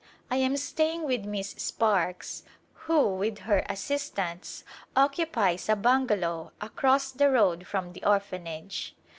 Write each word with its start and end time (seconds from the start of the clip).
I 0.31 0.37
am 0.37 0.57
staying 0.57 1.03
with 1.03 1.25
Miss 1.25 1.49
Sparkes 1.53 2.41
who, 2.73 3.07
with 3.17 3.37
her 3.41 3.63
assistants, 3.69 4.63
occupies 4.95 5.69
a 5.69 5.75
bungalow 5.75 6.53
across 6.59 7.11
the 7.11 7.29
road 7.29 7.67
from 7.67 7.93
the 7.93 8.03
Orphanage. 8.03 8.95